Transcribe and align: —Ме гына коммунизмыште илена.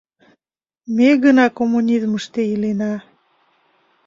—Ме 0.95 1.09
гына 1.23 1.45
коммунизмыште 1.57 2.41
илена. 2.53 2.93